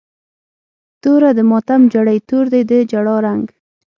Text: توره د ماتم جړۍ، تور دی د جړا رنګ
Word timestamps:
توره 1.01 1.31
د 1.37 1.39
ماتم 1.49 1.81
جړۍ، 1.93 2.17
تور 2.29 2.45
دی 2.53 2.61
د 2.69 2.71
جړا 2.91 3.15
رنګ 3.27 3.45